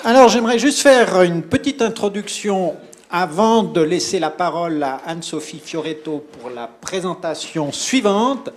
[0.00, 2.74] Alors j'aimerais juste faire une petite introduction
[3.08, 8.50] avant de laisser la parole à Anne-Sophie Fioretto pour la présentation suivante.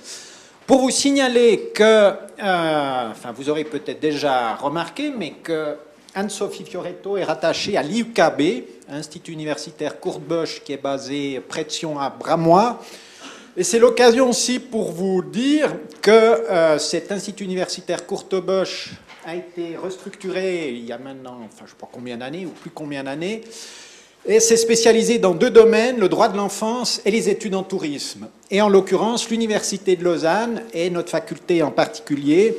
[0.66, 5.76] Pour vous signaler que, euh, enfin vous aurez peut-être déjà remarqué, mais que
[6.16, 12.00] Anne-Sophie Fioretto est rattachée à l'IUKB, Institut universitaire Courte-Bosch, qui est basé près de Sion
[12.00, 12.82] à Bramois.
[13.56, 19.76] Et c'est l'occasion aussi pour vous dire que euh, cet Institut universitaire Courte-Bosch a été
[19.76, 23.04] restructuré il y a maintenant, enfin je ne sais pas combien d'années, ou plus combien
[23.04, 23.42] d'années,
[24.28, 28.28] et s'est spécialisé dans deux domaines, le droit de l'enfance et les études en tourisme.
[28.52, 32.56] Et en l'occurrence, l'Université de Lausanne, et notre faculté en particulier,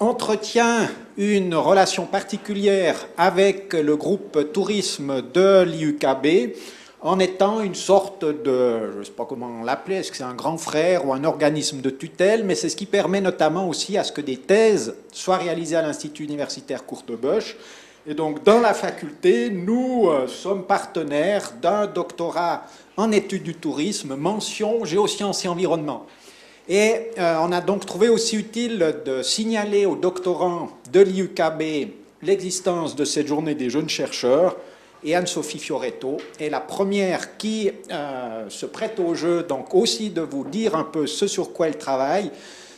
[0.00, 6.56] entretient une relation particulière avec le groupe tourisme de l'IUKB,
[7.02, 10.34] en étant une sorte de, je ne sais pas comment l'appeler, est-ce que c'est un
[10.34, 14.04] grand frère ou un organisme de tutelle, mais c'est ce qui permet notamment aussi à
[14.04, 17.56] ce que des thèses soient réalisées à l'Institut universitaire Courtebosch.
[18.06, 22.64] Et donc, dans la faculté, nous euh, sommes partenaires d'un doctorat
[22.96, 26.06] en études du tourisme, mention géosciences et environnement.
[26.68, 31.90] Et euh, on a donc trouvé aussi utile de signaler aux doctorants de l'IUKB
[32.22, 34.56] l'existence de cette journée des jeunes chercheurs
[35.04, 40.20] et Anne-Sophie Fioretto est la première qui euh, se prête au jeu, donc aussi de
[40.20, 42.30] vous dire un peu ce sur quoi elle travaille,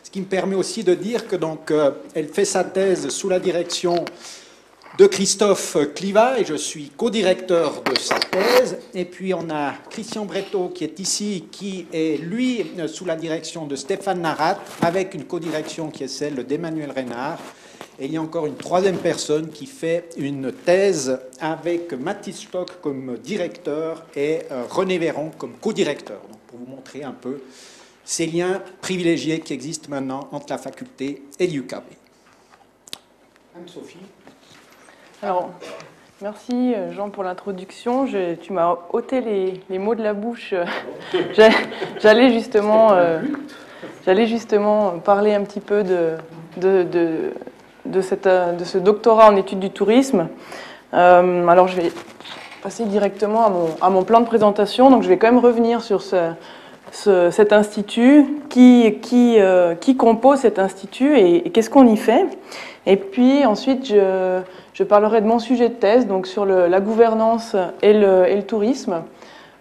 [0.03, 3.29] ce qui me permet aussi de dire que donc euh, elle fait sa thèse sous
[3.29, 4.05] la direction
[4.97, 8.79] de Christophe Cliva et je suis co-directeur de sa thèse.
[8.95, 13.67] Et puis on a Christian Breteau qui est ici, qui est lui sous la direction
[13.67, 17.41] de Stéphane Narat, avec une co-direction qui est celle d'Emmanuel Reynard.
[17.99, 22.81] Et il y a encore une troisième personne qui fait une thèse avec Mathis Stock
[22.81, 26.21] comme directeur et euh, René Véron comme co-directeur.
[26.29, 27.41] Donc pour vous montrer un peu
[28.05, 31.85] ces liens privilégiés qui existent maintenant entre la faculté et l'UKB.
[33.57, 33.99] Anne-Sophie.
[35.23, 35.51] Alors,
[36.21, 38.07] merci euh, Jean pour l'introduction.
[38.43, 39.21] Tu m'as ôté
[39.71, 40.53] les, mots de la bouche.
[42.03, 43.21] J'allais justement, euh,
[44.27, 46.17] justement parler un petit peu de,
[46.57, 47.33] de de,
[48.01, 50.29] cette, euh, de ce doctorat en études du tourisme.
[50.95, 51.93] Euh, alors je vais
[52.63, 54.91] passer directement à mon, à mon, plan de présentation.
[54.91, 56.33] Donc je vais quand même revenir sur ce,
[56.93, 62.27] cet institut, qui, qui, euh, qui, compose cet institut et, qu'est-ce qu'on y fait?
[62.87, 64.41] Et puis ensuite, je,
[64.73, 68.43] je, parlerai de mon sujet de thèse, donc sur la gouvernance et le, et le
[68.43, 69.03] tourisme.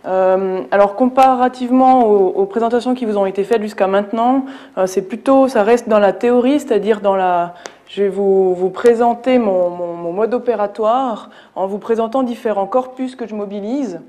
[0.06, 4.44] Alors comparativement aux, présentations qui vous ont été faites jusqu'à maintenant,
[4.86, 7.54] c'est plutôt, ça reste dans la théorie, c'est-à-dire dans la,
[7.94, 14.02] je vais vous, présenter mon, mode opératoire en vous présentant différents corpus que je mobilise.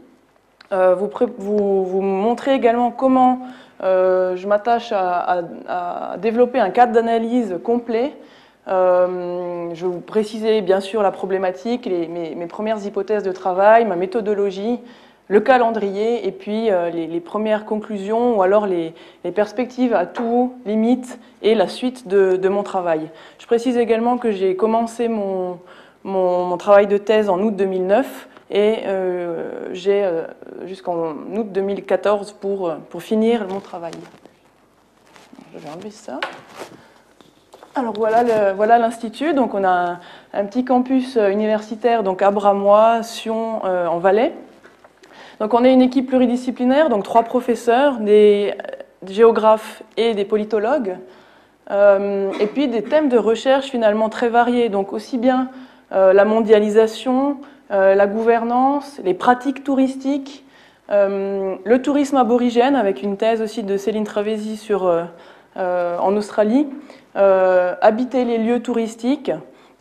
[0.73, 3.41] Euh, vous, vous, montrer également comment
[3.83, 5.43] euh, je m'attache à,
[6.17, 8.15] développer un cadre d'analyse complet.
[8.69, 13.97] Euh, je vais vous préciser bien sûr la problématique, mes, premières hypothèses de travail, ma
[13.97, 14.81] méthodologie,
[15.29, 18.95] le calendrier et puis euh, les, premières conclusions ou alors les,
[19.35, 23.11] perspectives à tout, limites et la suite de, mon travail.
[23.39, 25.59] Je précise également que j'ai commencé mon,
[26.05, 30.27] mon, travail de thèse en août 2009 et euh, j'ai euh,
[30.67, 33.95] jusqu'en août 2014 pour, pour finir mon travail.
[35.55, 36.21] Je vais enlever ça.
[37.75, 39.33] Alors voilà voilà l'institut.
[39.33, 39.99] Donc on a
[40.33, 44.35] un, petit campus universitaire donc à Bramois, Sion en Valais.
[45.41, 48.55] Donc on est une équipe pluridisciplinaire, donc trois professeurs, des
[49.07, 50.97] géographes et des politologues,
[51.71, 55.49] euh, et puis des thèmes de recherche finalement très variés, donc aussi bien
[55.93, 57.39] euh, la mondialisation,
[57.71, 60.45] euh, la gouvernance, les pratiques touristiques,
[60.91, 64.69] le tourisme aborigène, avec une thèse aussi de Céline Travesi
[65.57, 66.69] en Australie,
[67.15, 69.33] habiter les lieux touristiques,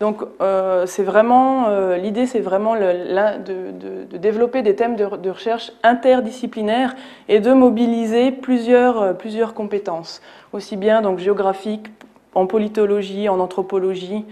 [0.03, 6.93] donc euh, c'est vraiment euh, l'idée, c'est vraiment de, développer des thèmes de, recherche interdisciplinaires
[7.29, 10.21] et de mobiliser plusieurs, euh, plusieurs compétences,
[10.51, 11.87] aussi bien donc géographiques,
[12.35, 14.25] en politologie, en anthropologie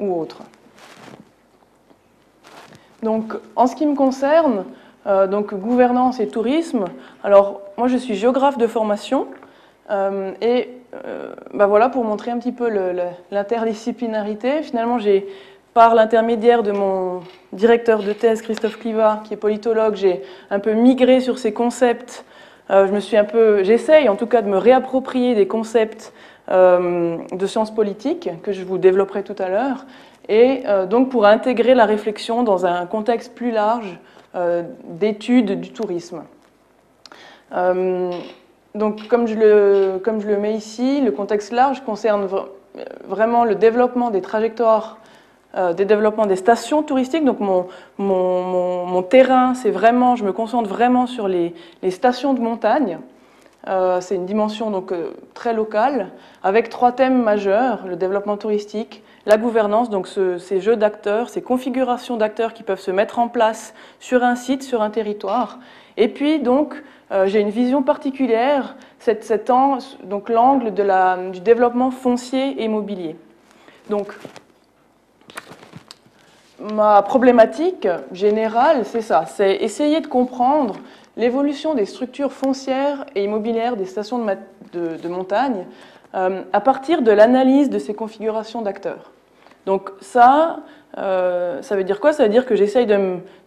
[0.00, 0.42] ou autres.
[3.04, 4.64] Donc en ce qui me concerne,
[5.06, 6.86] donc gouvernance et tourisme.
[7.22, 9.28] Alors moi je suis géographe de formation
[10.40, 10.77] et
[11.52, 12.68] bah voilà, pour montrer un petit peu
[13.30, 15.26] l'interdisciplinarité, finalement, j'ai,
[15.74, 17.20] par l'intermédiaire de mon
[17.52, 22.24] directeur de thèse, Christophe Cliva, qui est politologue, j'ai un peu migré sur ces concepts.
[22.70, 26.12] Euh, je me suis un peu, j'essaye en tout cas de me réapproprier des concepts
[26.50, 29.84] euh, de sciences politiques que je vous développerai tout à l'heure,
[30.30, 33.98] et donc pour intégrer la réflexion dans un contexte plus large
[34.84, 36.22] d'études du tourisme.
[38.78, 42.28] Donc, comme je, le, comme je le mets ici, le contexte large concerne
[43.06, 44.98] vraiment le développement des trajectoires
[45.76, 47.24] des développements des stations touristiques.
[47.24, 47.66] Donc mon,
[47.96, 52.98] mon, terrain, c'est vraiment, je me concentre vraiment sur les, les stations de montagne.
[54.00, 54.92] c'est une dimension donc
[55.34, 56.10] très locale,
[56.44, 62.16] avec trois thèmes majeurs le développement touristique, la gouvernance, donc ces jeux d'acteurs, ces configurations
[62.16, 65.58] d'acteurs qui peuvent se mettre en place sur un site, sur un territoire.
[65.96, 69.50] Et puis donc euh, j'ai une vision particulière, cet,
[70.04, 70.72] donc l'angle
[71.32, 73.16] du développement foncier et immobilier.
[73.88, 74.14] Donc
[76.60, 80.76] ma problématique générale, c'est ça, c'est essayer de comprendre
[81.16, 84.24] l'évolution des structures foncières et immobilières des stations
[84.72, 85.66] de, montagne
[86.14, 89.12] euh, à partir de l'analyse de ces configurations d'acteurs.
[89.68, 90.60] Donc ça,
[90.96, 92.14] euh, ça veut dire quoi?
[92.14, 92.86] Ça veut dire que j'essaye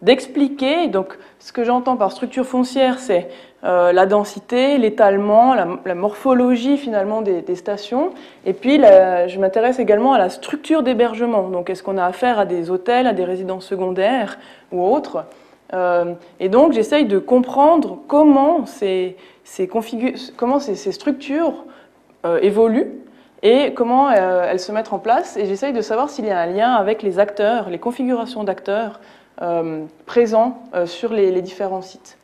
[0.02, 0.86] d'expliquer.
[0.86, 3.28] donc, ce que j'entends par structure foncière, c'est
[3.64, 8.10] euh, la densité, l'étalement, la, morphologie finalement des, stations.
[8.46, 11.48] Et puis, je m'intéresse également à la structure d'hébergement.
[11.48, 14.38] Donc, est-ce qu'on a affaire à des hôtels, à des résidences secondaires
[14.70, 15.24] ou autres?
[15.74, 19.16] Euh, Et donc, j'essaye de comprendre comment ces,
[20.36, 21.64] comment ces structures
[22.40, 23.01] évoluent
[23.42, 25.36] et comment euh, elles se mettent en place.
[25.36, 29.00] Et j'essaye de savoir s'il y a un lien avec les acteurs, les configurations d'acteurs
[29.40, 32.18] euh, présents euh, sur les, différents sites.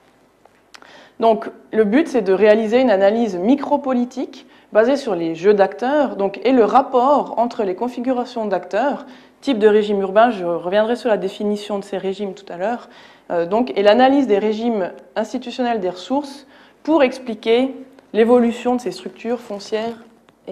[1.19, 6.53] Donc le but, c'est de réaliser une analyse micropolitique basée sur les jeux d'acteurs et
[6.53, 9.07] le rapport entre les configurations d'acteurs,
[9.41, 12.89] type de régime urbain, je reviendrai sur la définition de ces régimes tout à l'heure,
[13.31, 16.47] et l'analyse des régimes institutionnels des ressources
[16.83, 17.75] pour expliquer
[18.13, 19.97] l'évolution de ces structures foncières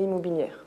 [0.00, 0.64] immobilière.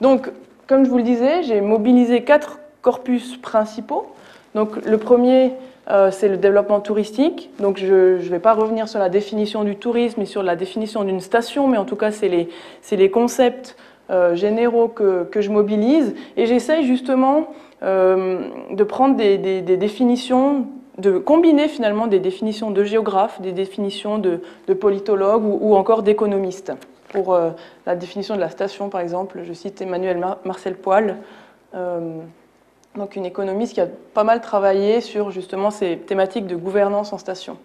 [0.00, 0.30] Donc,
[0.66, 4.06] comme je vous le disais, j'ai mobilisé quatre corpus principaux.
[4.54, 5.52] Donc, le premier,
[5.90, 7.50] euh, c'est le développement touristique.
[7.58, 11.04] Donc, je ne vais pas revenir sur la définition du tourisme et sur la définition
[11.04, 13.76] d'une station, mais en tout cas, c'est les, concepts
[14.10, 16.14] euh, généraux que, je mobilise.
[16.36, 17.48] Et j'essaye justement
[17.82, 18.40] euh,
[18.70, 20.66] de prendre des, définitions
[20.98, 26.02] de combiner finalement des définitions de géographes, des définitions de, de politologues ou, ou encore
[26.02, 26.72] d'économistes.
[27.08, 27.50] Pour euh,
[27.86, 31.16] la définition de la station, par exemple, je cite Emmanuel Marcel Poil,
[31.74, 32.18] euh,
[32.96, 37.18] donc une économiste qui a pas mal travaillé sur justement ces thématiques de gouvernance en
[37.18, 37.56] station.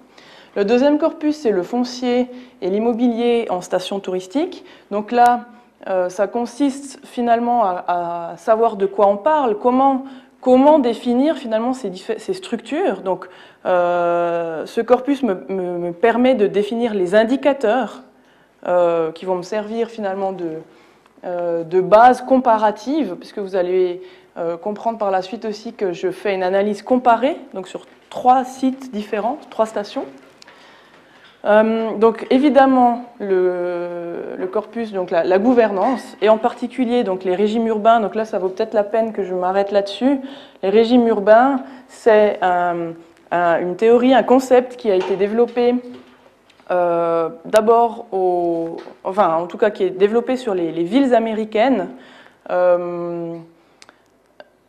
[0.55, 2.29] Le deuxième corpus, c'est le foncier
[2.61, 4.63] et l'immobilier en station touristique.
[4.91, 5.45] Donc là,
[5.89, 10.05] euh, ça consiste finalement à, savoir de quoi on parle, comment,
[10.39, 11.91] comment définir finalement ces,
[12.33, 13.01] structures.
[13.01, 13.27] Donc,
[13.65, 18.03] ce corpus me, permet de définir les indicateurs
[18.65, 20.51] euh, qui vont me servir finalement de,
[21.25, 24.01] euh, de base comparative, puisque vous allez
[24.37, 28.45] euh, comprendre par la suite aussi que je fais une analyse comparée, donc sur trois
[28.45, 30.05] sites différents, trois stations.
[31.43, 37.99] donc évidemment le, le corpus, donc la, gouvernance, et en particulier donc les régimes urbains.
[37.99, 40.21] Donc là, ça vaut peut-être la peine que je m'arrête là-dessus.
[40.61, 41.57] Les régimes urbains,
[41.89, 45.75] c'est une théorie, un concept qui a été développé
[46.71, 48.05] euh, d'abord,
[49.03, 51.89] enfin en tout cas qui est développé sur les, villes américaines
[52.49, 53.35] euh,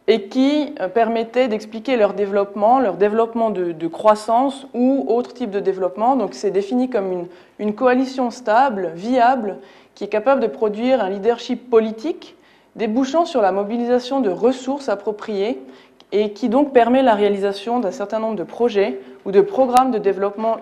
[0.09, 6.17] et qui permettait d'expliquer leur développement, leur développement de, croissance ou autre type de développement.
[6.17, 7.27] Donc c'est défini comme
[7.59, 9.59] une, coalition stable, viable,
[9.95, 12.37] qui est capable de produire un leadership politique
[12.75, 15.63] débouchant sur la mobilisation de ressources appropriées
[16.11, 19.99] et qui donc permet la réalisation d'un certain nombre de projets ou de programmes de
[19.99, 20.59] développement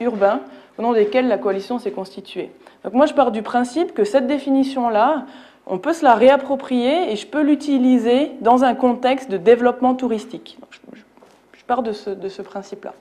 [0.00, 0.40] urbain
[0.82, 2.50] au nom desquels la coalition s'est constituée.
[2.82, 5.26] Donc moi, je pars du principe que cette définition-là,
[5.66, 10.58] on peut se la réapproprier et je peux l'utiliser dans un contexte de développement touristique.
[10.92, 12.94] je, pars de ce, principe-là.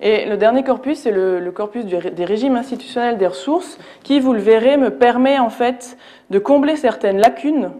[0.00, 4.40] Et le dernier corpus, c'est le, corpus des régimes institutionnels des ressources, qui, vous le
[4.40, 5.98] verrez, me permet en fait
[6.30, 7.70] de combler certaines lacunes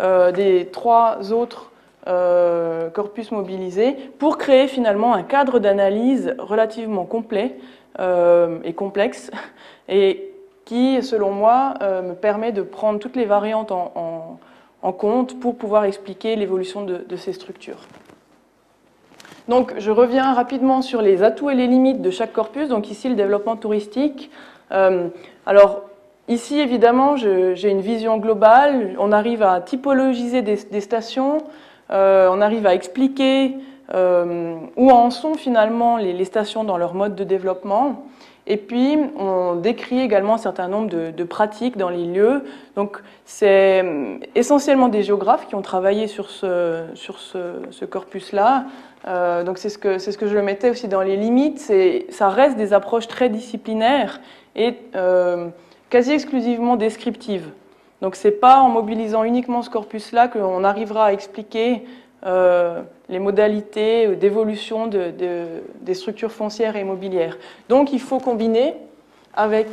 [0.00, 1.72] euh, des trois autres
[2.06, 7.56] euh, corpus mobilisés pour créer finalement un cadre d'analyse relativement complet
[7.98, 9.30] et complexe
[9.88, 10.28] et
[10.68, 14.38] qui, selon moi, euh, me permet de prendre toutes les variantes en,
[14.98, 17.80] compte pour pouvoir expliquer l'évolution de, ces structures.
[19.48, 22.68] Donc, je reviens rapidement sur les atouts et les limites de chaque corpus.
[22.68, 24.30] Donc, ici, le développement touristique.
[24.72, 25.08] Euh,
[25.46, 25.84] alors,
[26.28, 28.94] ici, évidemment, j'ai une vision globale.
[28.98, 31.38] On arrive à typologiser des, stations.
[31.88, 33.58] on arrive à expliquer euh,
[33.92, 38.04] où en sont finalement les, stations dans leur mode de développement.
[38.46, 42.44] Et puis, on décrit également un certain nombre de, pratiques dans les lieux.
[42.76, 48.64] Donc, c'est euh, essentiellement des géographes qui ont travaillé sur ce, corpus-là.
[49.06, 51.58] Euh, donc, c'est ce, que, c'est ce je mettais aussi dans les limites.
[51.58, 54.20] C'est, ça reste des approches très disciplinaires
[54.56, 54.74] et
[55.90, 57.50] quasi exclusivement descriptives.
[58.00, 61.84] Donc ce n'est pas en mobilisant uniquement ce corpus-là qu'on arrivera à expliquer
[62.26, 67.38] euh, les modalités d'évolution des structures foncières et immobilières.
[67.68, 68.74] Donc il faut combiner
[69.34, 69.68] avec,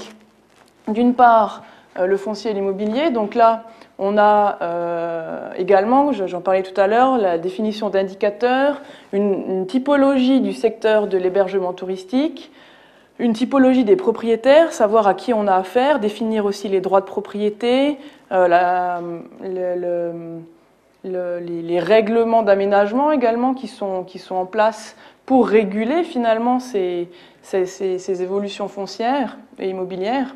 [0.88, 1.64] d'une part,
[1.98, 3.10] euh, le foncier et l'immobilier.
[3.10, 3.64] Donc là,
[3.98, 8.82] on a euh, également, j'en parlais tout à l'heure, la définition d'indicateurs,
[9.14, 12.52] une, typologie du secteur de l'hébergement touristique,
[13.18, 17.06] une typologie des propriétaires, savoir à qui on a affaire, définir aussi les droits de
[17.06, 17.98] propriété,
[18.34, 18.48] euh,
[21.06, 24.96] les, règlements d'aménagement également qui sont, qui sont en place
[25.26, 27.10] pour réguler finalement ces,
[27.42, 30.36] ces, évolutions foncières et immobilières.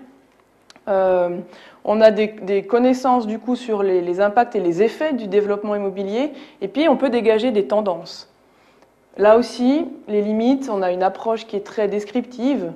[0.87, 1.37] Euh,
[1.85, 6.31] on a des, connaissances du coup sur les, impacts et les effets du développement immobilier,
[6.61, 8.31] et puis on peut dégager des tendances.
[9.17, 12.71] Là aussi, les limites, on a une approche qui est très descriptive,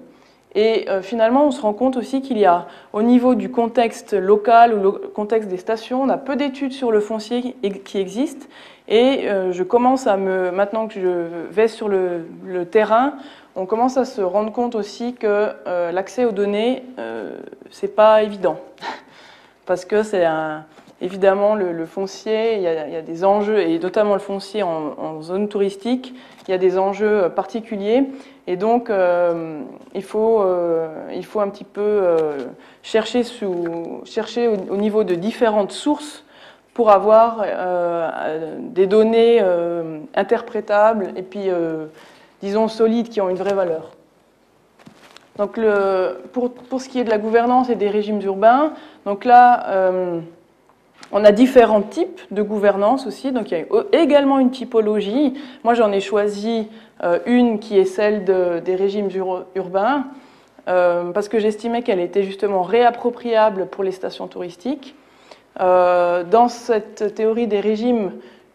[0.55, 4.13] et euh, finalement, on se rend compte aussi qu'il y a, au niveau du contexte
[4.13, 8.45] local ou le contexte des stations, on a peu d'études sur le foncier qui existent.
[8.87, 12.25] Et euh, je commence à me, maintenant que je vais sur le,
[12.69, 13.13] terrain,
[13.55, 16.83] on commence à se rendre compte aussi que euh, l'accès aux données,
[17.71, 18.59] c'est pas évident,
[19.65, 20.65] parce que c'est un,
[21.01, 26.13] évidemment le, foncier, il y, a, des enjeux et notamment le foncier en, zone touristique,
[26.47, 28.03] il y a des enjeux particuliers.
[28.47, 29.61] Et donc, euh,
[29.93, 32.37] il, faut, euh, il faut un petit peu euh,
[32.81, 36.25] chercher, sous, chercher au, niveau de différentes sources
[36.73, 37.45] pour avoir
[38.59, 39.39] des données
[40.15, 41.49] interprétables et puis,
[42.41, 43.91] disons, solides, qui ont une vraie valeur.
[45.37, 48.73] Donc, le, pour, pour, ce qui est de la gouvernance et des régimes urbains,
[49.05, 49.93] donc là,
[51.11, 55.33] on a différents types de gouvernance aussi, donc il y a également une typologie.
[55.63, 56.67] Moi, j'en ai choisi
[57.03, 59.09] euh, une qui est celle des régimes
[59.55, 60.05] urbains,
[60.69, 64.95] euh, parce que j'estimais qu'elle était justement réappropriable pour les stations touristiques.
[65.59, 68.13] Euh, dans cette théorie des régimes,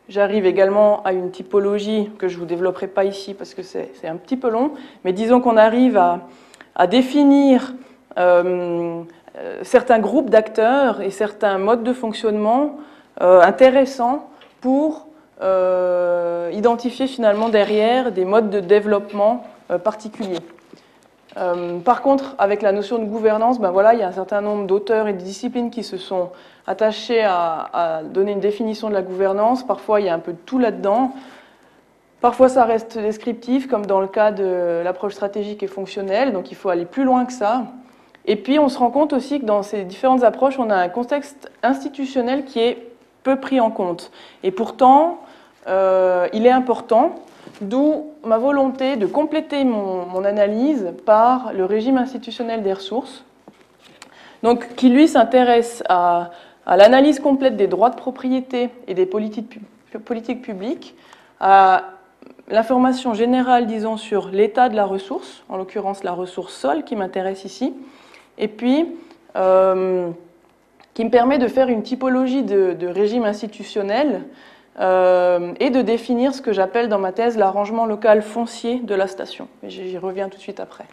[0.08, 4.08] j'arrive également à une typologie que je ne vous développerai pas ici parce que c'est
[4.08, 4.72] un petit peu long,
[5.04, 7.74] mais disons qu'on arrive à, définir
[9.62, 12.76] certains groupes d'acteurs et certains modes de fonctionnement
[13.20, 14.28] euh, intéressants
[14.60, 15.06] pour
[15.42, 19.44] euh, identifier finalement derrière des modes de développement
[19.84, 20.40] particuliers.
[21.84, 24.66] par contre, avec la notion de gouvernance, ben voilà, il y a un certain nombre
[24.66, 26.30] d'auteurs et de disciplines qui se sont
[26.66, 29.66] attachés à, donner une définition de la gouvernance.
[29.66, 31.12] Parfois, il y a un peu de tout là-dedans.
[32.20, 36.56] Parfois, ça reste descriptif, comme dans le cas de l'approche stratégique et fonctionnelle, donc il
[36.56, 37.64] faut aller plus loin que ça.
[38.30, 40.90] Et puis on se rend compte aussi que dans ces différentes approches, on a un
[40.90, 42.90] contexte institutionnel qui est
[43.22, 44.12] peu pris en compte.
[44.42, 45.20] Et pourtant,
[45.66, 47.14] euh, il est important,
[47.62, 53.24] d'où ma volonté de compléter mon, analyse par le régime institutionnel des ressources,
[54.42, 56.30] donc qui lui s'intéresse à,
[56.66, 59.58] l'analyse complète des droits de propriété et des politiques,
[60.04, 60.94] politiques publiques,
[61.40, 61.84] à
[62.48, 67.46] l'information générale, disons, sur l'état de la ressource, en l'occurrence la ressource sol qui m'intéresse
[67.46, 67.72] ici,
[68.38, 68.86] et puis
[69.36, 70.10] euh,
[70.94, 74.22] qui me permet de faire une typologie de, régime institutionnel
[74.80, 79.06] euh, et de définir ce que j'appelle dans ma thèse l'arrangement local foncier de la
[79.06, 79.48] station.
[79.62, 80.86] J'y reviens tout de suite après.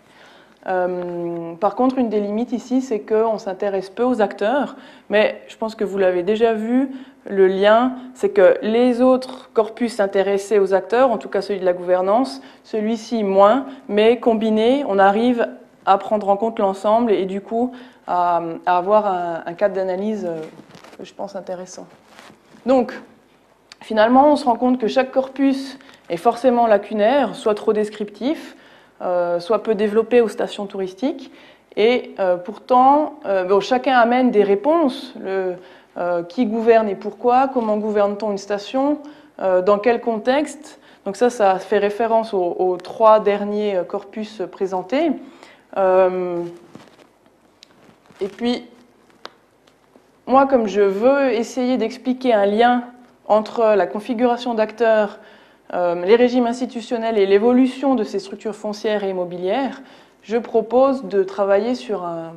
[0.68, 4.76] Euh, par contre, une des limites ici, c'est qu'on s'intéresse peu aux acteurs,
[5.10, 6.90] mais je pense que vous l'avez déjà vu,
[7.28, 11.66] le lien, c'est que les autres corpus intéressés aux acteurs, en tout cas celui de
[11.66, 15.48] la gouvernance, celui-ci moins, mais combiné, on arrive
[15.86, 17.72] à prendre en compte l'ensemble et, du coup
[18.08, 20.42] à, avoir un, cadre d'analyse euh,
[20.98, 21.88] que je pense intéressant.
[22.66, 22.94] Donc,
[23.82, 28.56] finalement, on se rend compte que chaque corpus est forcément lacunaire, soit trop descriptif,
[29.02, 31.32] euh, soit peu développé aux stations touristiques.
[31.78, 33.20] Et euh, pourtant,
[33.60, 35.14] chacun amène des réponses.
[36.28, 39.00] Qui gouverne et pourquoi Comment gouverne-t-on une station
[39.40, 45.12] Dans quel contexte Donc ça, ça fait référence aux trois derniers corpus présentés.
[45.78, 46.44] Euh,
[48.22, 48.66] et puis,
[50.28, 52.84] moi, comme je veux essayer d'expliquer un lien
[53.28, 55.20] entre la configuration d'acteurs,
[55.74, 59.82] euh, les régimes institutionnels et l'évolution de ces structures foncières et immobilières,
[60.22, 62.34] je propose de travailler sur un,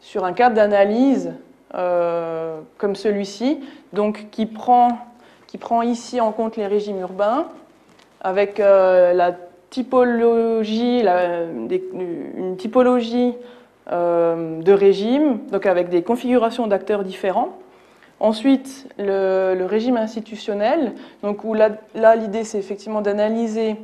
[0.00, 1.32] sur un cadre d'analyse
[1.74, 3.60] euh, comme celui-ci,
[3.92, 4.98] donc qui prend,
[5.46, 7.46] qui prend ici en compte les régimes urbains,
[8.20, 9.32] avec la
[9.74, 13.34] typologie, une typologie
[13.90, 17.58] euh, de régime, donc avec des configurations d'acteurs différents.
[18.20, 20.92] Ensuite, le, régime institutionnel,
[21.24, 21.70] donc où là,
[22.14, 23.74] l'idée c'est effectivement d'analyser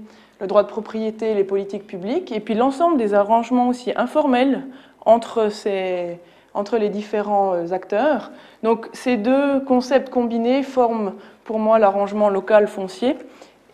[0.40, 4.62] le droit de propriété, les politiques publiques, et puis l'ensemble des arrangements aussi informels
[5.04, 6.20] entre ces,
[6.54, 8.30] entre les différents acteurs.
[8.62, 13.16] Donc ces deux concepts combinés forment pour moi l'arrangement local foncier.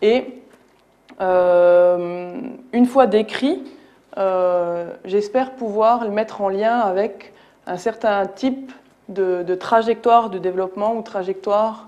[0.01, 0.25] Et
[1.19, 3.63] une fois décrit,
[5.05, 7.33] j'espère pouvoir le mettre en lien avec
[7.67, 8.71] un certain type
[9.09, 11.87] de, trajectoire de développement ou trajectoire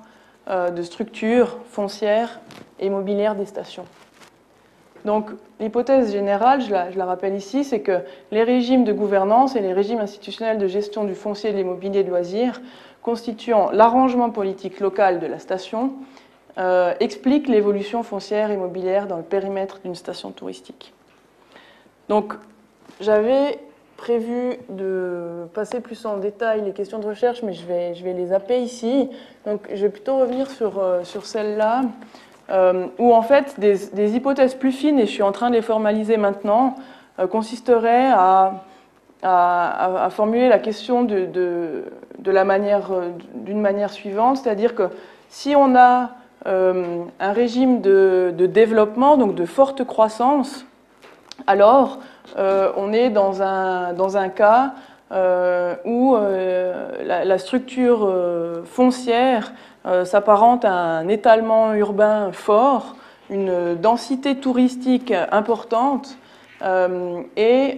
[0.50, 2.40] euh, de structure foncière
[2.80, 3.86] et immobilière des stations.
[5.06, 8.00] Donc l'hypothèse générale, je la, rappelle ici, c'est que
[8.32, 12.04] les régimes de gouvernance et les régimes institutionnels de gestion du foncier et de l'immobilier
[12.04, 12.62] de loisirs
[13.02, 15.94] constituant l'arrangement politique local de la station
[16.60, 20.94] euh, expliquent l'évolution foncière immobilière dans le périmètre d'une station touristique.
[22.10, 22.34] Donc
[23.00, 23.60] j'avais
[24.00, 28.14] prévu de passer plus en détail les questions de recherche, mais je vais, je vais
[28.14, 29.10] les zapper ici.
[29.46, 31.84] Donc je vais plutôt revenir sur, euh, sur celle-là,
[32.50, 35.56] euh, où en fait des, des, hypothèses plus fines, et je suis en train de
[35.56, 36.76] les formaliser maintenant,
[37.20, 38.64] euh, consisteraient à,
[39.22, 41.84] à, à, formuler la question de, de,
[42.18, 42.90] de manière,
[43.34, 44.84] d'une manière suivante, c'est-à-dire que
[45.28, 46.12] si on a
[46.46, 50.66] un régime de, développement, donc de forte croissance,
[51.48, 52.00] alors
[52.38, 54.74] euh, on est dans un, dans un cas
[55.12, 58.12] euh, où euh, la, structure
[58.66, 59.54] foncière
[60.04, 62.96] s'apparente à un étalement urbain fort,
[63.30, 66.18] une densité touristique importante
[66.62, 67.78] et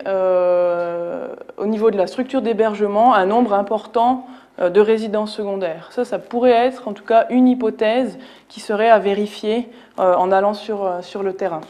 [1.58, 4.26] au niveau de la structure d'hébergement, un nombre important
[4.70, 5.90] de résidences secondaires.
[5.92, 10.54] Ça, ça pourrait être en tout cas une hypothèse qui serait à vérifier en allant
[10.54, 11.62] sur, sur le terrain.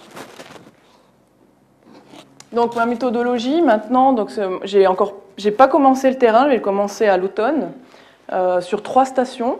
[2.53, 4.29] Donc ma méthodologie maintenant, donc
[4.63, 5.13] j'ai encore,
[5.57, 7.71] pas commencé le terrain, je vais le commencer à l'automne
[8.33, 9.57] euh, sur trois stations.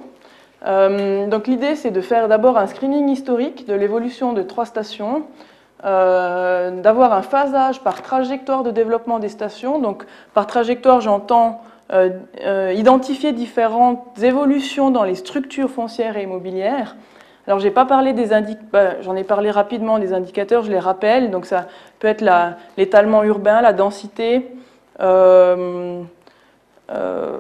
[0.66, 5.24] Euh, donc l'idée c'est de faire d'abord un screening historique de l'évolution de trois stations,
[5.86, 9.80] euh, d'avoir un phasage par trajectoire de développement des stations.
[9.80, 11.62] Donc par trajectoire j'entends
[12.74, 16.96] identifier différentes évolutions dans les structures foncières et immobilières
[17.48, 20.80] alors, j'ai pas parlé des indicateurs, bah, j'en ai parlé rapidement des indicateurs, je les
[20.80, 21.32] rappelle.
[21.32, 21.68] Donc, ça
[22.00, 22.24] peut être
[22.78, 24.48] l'étalement urbain, la densité,
[25.00, 26.04] euh,
[26.92, 27.38] euh,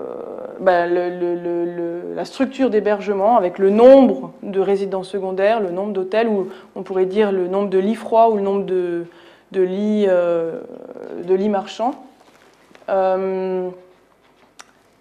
[0.59, 6.81] bah, la structure d'hébergement avec le nombre de résidences secondaires, le nombre d'hôtels, ou on
[6.81, 9.03] pourrait dire le nombre de lits froids ou le nombre euh,
[9.53, 11.93] de lits marchands.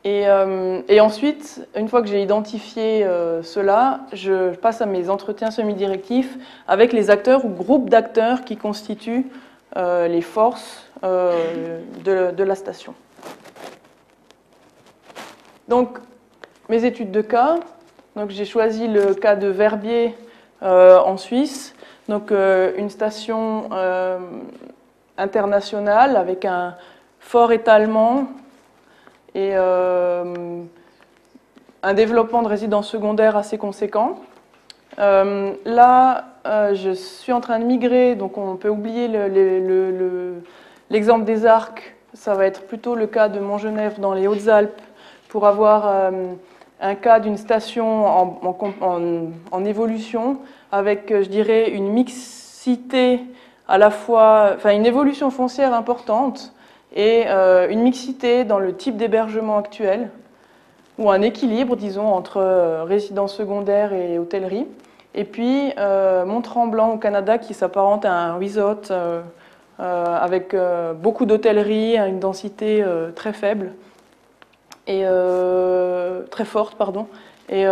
[0.06, 5.50] Euh, et, ensuite, une fois que j'ai identifié euh, cela, je passe à mes entretiens
[5.50, 9.26] semi-directifs avec les acteurs ou groupes d'acteurs qui constituent
[9.76, 12.94] euh, les forces de, la station.
[15.68, 15.98] Donc,
[16.68, 17.58] mes études de cas.
[18.16, 20.14] Donc, j'ai choisi le cas de Verbier
[20.62, 21.74] en Suisse.
[22.08, 23.70] Donc, une station
[25.16, 26.74] internationale avec un
[27.18, 28.26] fort étalement
[29.34, 30.62] et euh,
[31.82, 34.20] un développement de résidences secondaires assez conséquent.
[34.98, 39.08] Euh, là, euh, je suis en train de migrer, donc on peut oublier
[40.90, 41.96] l'exemple des arcs.
[42.12, 44.80] Ça va être plutôt le cas de Montgenèvre dans les Hautes-Alpes
[45.28, 46.12] pour avoir
[46.80, 48.58] un cas d'une station en,
[49.52, 50.38] en, évolution
[50.72, 53.20] avec, je dirais, une mixité
[53.68, 56.52] à la fois, enfin une évolution foncière importante
[56.94, 60.10] et euh, une mixité dans le type d'hébergement actuel,
[60.98, 64.66] ou un équilibre, disons, entre euh, résidence secondaire et hôtellerie.
[65.14, 68.82] Et puis euh, Mont-Tremblant au Canada qui s'apparente à un resort
[69.78, 70.54] avec
[71.00, 72.84] beaucoup d'hôtellerie, une densité
[73.16, 73.72] très faible
[74.86, 75.04] et
[76.30, 77.06] très forte, pardon.
[77.48, 77.64] Et,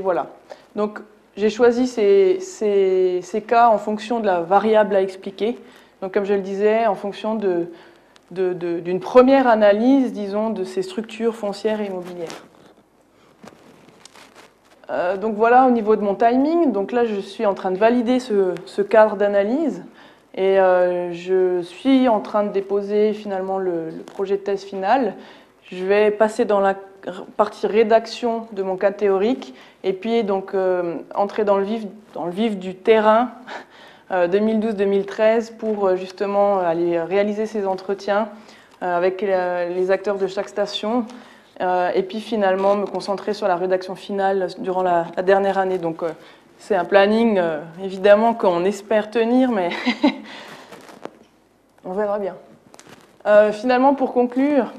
[0.00, 0.26] voilà.
[0.74, 0.98] Donc
[1.36, 5.56] j'ai choisi ces, cas en fonction de la variable à expliquer.
[6.04, 7.40] Donc, comme je le disais, en fonction
[8.30, 12.44] d'une première analyse, disons, de ces structures foncières et immobilières.
[14.90, 16.72] Euh, donc voilà au niveau de mon timing.
[16.72, 19.82] Donc là, je suis en train de valider ce, cadre d'analyse
[20.34, 25.14] et euh, je suis en train de déposer finalement le, projet de thèse final.
[25.72, 26.74] Je vais passer dans la
[27.38, 31.64] partie rédaction de mon cas théorique et puis donc euh, entrer dans le
[32.30, 33.30] vif du terrain
[34.14, 38.28] 2012-2013 euh, pour euh, justement aller réaliser ces entretiens
[38.82, 41.06] euh, avec les acteurs de chaque station
[41.60, 45.78] et puis finalement me concentrer sur la rédaction finale durant la, dernière année.
[45.78, 46.02] Donc
[46.58, 47.40] c'est un planning
[47.80, 49.70] évidemment qu'on espère tenir, mais
[51.84, 52.34] on verra bien.
[53.52, 54.72] finalement, pour conclure,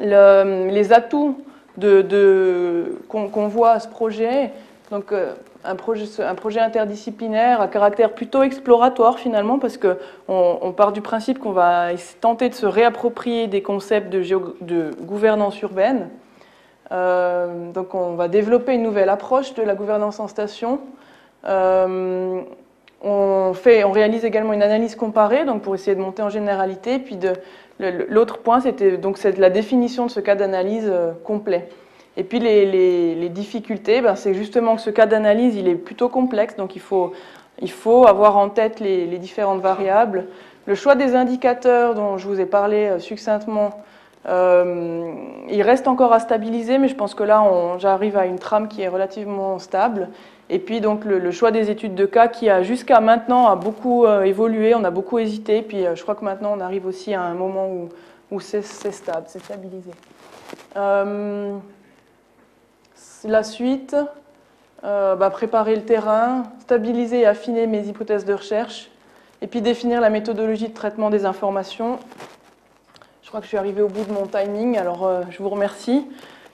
[0.00, 1.38] les atouts
[1.76, 4.50] de, qu'on voit à ce projet,
[4.90, 5.12] donc
[5.64, 9.96] un projet, interdisciplinaire à caractère plutôt exploratoire finalement, parce qu'on
[10.28, 11.88] on part du principe qu'on va
[12.20, 14.22] tenter de se réapproprier des concepts de,
[14.60, 16.08] de gouvernance urbaine.
[16.92, 20.80] Euh, donc on va développer une nouvelle approche de la gouvernance en station.
[21.46, 22.40] Euh,
[23.02, 26.98] on, fait, on réalise également une analyse comparée donc pour essayer de monter en généralité.
[26.98, 27.18] Puis
[28.08, 31.68] l'autre point, c'était donc la définition de ce cas d'analyse euh, complet.
[32.16, 36.56] Et puis les, difficultés, ben, c'est justement que ce cas d'analyse, il est plutôt complexe,
[36.56, 40.26] donc il faut, avoir en tête les, différentes variables.
[40.66, 43.82] Le choix des indicateurs dont je vous ai parlé euh, succinctement,
[44.26, 45.12] euh,
[45.50, 47.44] il reste encore à stabiliser, mais je pense que là,
[47.76, 50.08] j'arrive à une trame qui est relativement stable.
[50.48, 54.06] Et puis donc le, choix des études de cas qui a jusqu'à maintenant a beaucoup
[54.06, 57.22] euh, évolué, on a beaucoup hésité, puis je crois que maintenant on arrive aussi à
[57.22, 57.68] un moment
[58.30, 59.90] où c'est stable, c'est stabilisé.
[63.26, 63.96] La suite,
[64.84, 68.90] euh, bah, préparer le terrain, stabiliser et affiner mes hypothèses de recherche,
[69.40, 71.98] et puis définir la méthodologie de traitement des informations.
[73.22, 75.48] Je crois que je suis arrivée au bout de mon timing, alors euh, je vous
[75.48, 76.06] remercie.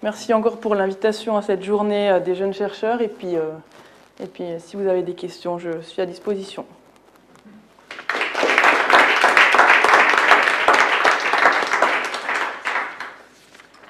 [0.05, 4.45] Merci encore pour l'invitation à cette journée euh, des jeunes chercheurs, et puis, et puis
[4.59, 6.65] si vous avez des questions, je suis à disposition.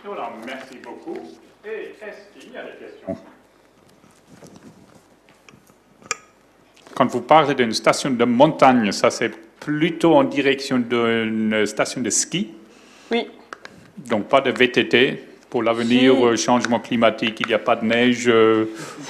[0.02, 1.18] Voilà, merci beaucoup.
[1.62, 2.39] Et est-ce
[6.94, 12.10] Quand vous parlez d'une station de montagne, ça c'est plutôt en direction d'une station de
[12.10, 12.48] ski?
[13.10, 13.26] Oui.
[13.96, 18.28] Donc pas de VTT pour l'avenir, euh, changement climatique, il n'y a pas de neige,
[18.28, 18.66] euh,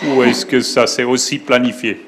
[0.06, 2.00] ou est-ce que ça c'est aussi planifié?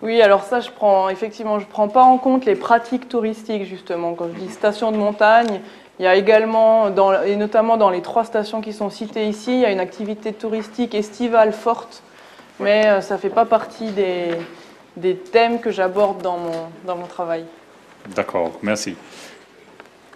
[0.00, 4.14] Oui, alors ça, je prends effectivement, je prends pas en compte les pratiques touristiques justement.
[4.14, 5.60] Quand je dis station de montagne,
[5.98, 9.52] il y a également, dans, et notamment dans les trois stations qui sont citées ici,
[9.52, 12.02] il y a une activité touristique estivale forte,
[12.60, 14.30] mais euh, ça ne fait pas partie des,
[14.96, 17.44] des thèmes que j'aborde dans mon, dans mon travail.
[18.14, 18.96] D'accord, merci.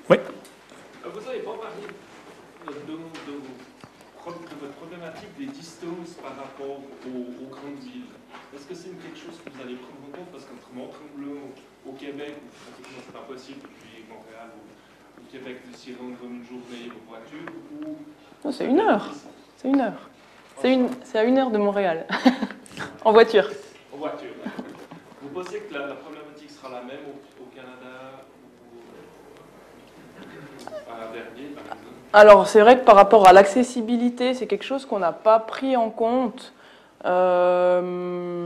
[0.09, 1.83] Oui euh, Vous n'avez pas parlé
[2.87, 2.93] de,
[4.25, 8.15] votre problématique des distances par rapport aux, grandes villes.
[8.55, 10.31] Est-ce que c'est quelque chose que vous allez prendre en compte?
[10.31, 11.41] Parce qu'entre Tremblay
[11.85, 12.35] au Québec,
[12.71, 14.51] pratiquement c'est pas possible, depuis Montréal
[15.33, 17.97] Québec de s'y rendre une journée en voiture ou...
[18.45, 19.11] Non, c'est une heure.
[19.57, 20.11] C'est une heure.
[20.59, 22.07] C'est une, à une heure de Montréal.
[23.05, 23.49] en voiture.
[23.95, 24.29] En voiture.
[25.23, 27.01] Vous pensez que la, problématique sera la même
[27.41, 28.27] au, Canada
[28.75, 28.81] ou
[30.91, 31.87] à Vernier, par exemple?
[32.13, 35.79] Alors, c'est vrai que par rapport à l'accessibilité, c'est quelque chose qu'on n'a pas pris
[35.79, 36.53] en compte.
[37.07, 38.42] Euh,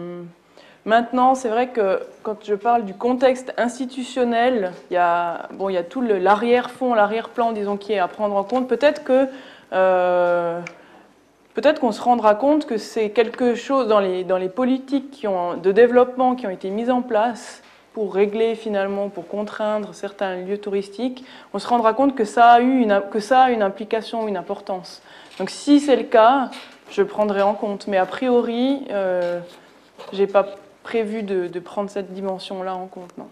[0.87, 5.73] Maintenant, c'est vrai que quand je parle du contexte institutionnel, il y a, bon, il
[5.73, 8.69] y a tout l'arrière-fond, l'arrière-plan, disons, qui est à prendre en compte.
[8.69, 9.27] Peut-être que
[9.73, 10.61] euh,
[11.55, 15.27] peut-être qu'on se rendra compte que c'est quelque chose dans les, dans les politiques
[15.61, 20.59] de développement qui ont été mises en place pour régler finalement, pour contraindre certains lieux
[20.59, 24.29] touristiques, on se rendra compte que ça a, eu une, que ça a une implication,
[24.29, 25.03] une importance.
[25.41, 26.51] Donc si c'est le cas,
[26.93, 27.89] je prendrai en compte.
[27.89, 29.41] Mais a priori, euh,
[30.13, 30.47] j'ai pas
[30.87, 33.29] prévu de, prendre cette dimension-là en compte, non?